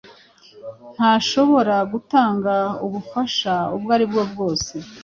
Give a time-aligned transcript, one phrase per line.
[0.95, 2.53] Ntashobora gutanga
[2.85, 4.73] ubufasha ubwo aribwo bwose